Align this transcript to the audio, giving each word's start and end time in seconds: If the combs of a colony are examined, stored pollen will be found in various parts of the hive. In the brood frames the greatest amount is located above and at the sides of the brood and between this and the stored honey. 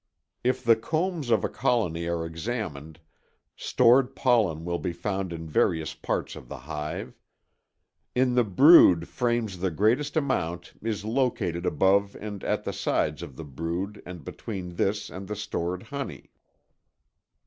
If 0.43 0.63
the 0.63 0.75
combs 0.75 1.29
of 1.29 1.43
a 1.43 1.47
colony 1.47 2.07
are 2.07 2.25
examined, 2.25 2.99
stored 3.55 4.15
pollen 4.15 4.65
will 4.65 4.79
be 4.79 4.93
found 4.93 5.31
in 5.31 5.47
various 5.47 5.93
parts 5.93 6.35
of 6.35 6.47
the 6.49 6.57
hive. 6.57 7.13
In 8.15 8.33
the 8.33 8.43
brood 8.43 9.07
frames 9.07 9.59
the 9.59 9.69
greatest 9.69 10.17
amount 10.17 10.73
is 10.81 11.05
located 11.05 11.67
above 11.67 12.15
and 12.19 12.43
at 12.43 12.63
the 12.63 12.73
sides 12.73 13.21
of 13.21 13.35
the 13.35 13.45
brood 13.45 14.01
and 14.03 14.23
between 14.25 14.73
this 14.77 15.11
and 15.11 15.27
the 15.27 15.35
stored 15.35 15.83
honey. 15.83 16.31